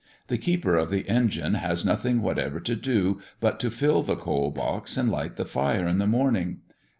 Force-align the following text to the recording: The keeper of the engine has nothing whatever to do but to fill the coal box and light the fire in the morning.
The 0.29 0.39
keeper 0.39 0.77
of 0.77 0.89
the 0.89 1.07
engine 1.07 1.53
has 1.53 1.85
nothing 1.85 2.23
whatever 2.23 2.59
to 2.59 2.75
do 2.75 3.21
but 3.39 3.59
to 3.59 3.69
fill 3.69 4.01
the 4.01 4.15
coal 4.15 4.49
box 4.49 4.97
and 4.97 5.11
light 5.11 5.35
the 5.35 5.45
fire 5.45 5.87
in 5.87 5.99
the 5.99 6.07
morning. 6.07 6.61